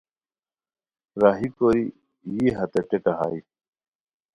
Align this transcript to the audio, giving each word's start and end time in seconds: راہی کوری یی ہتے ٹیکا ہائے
راہی 1.21 1.47
کوری 1.57 1.85
یی 2.33 2.47
ہتے 2.57 2.81
ٹیکا 2.89 3.13
ہائے 3.19 3.39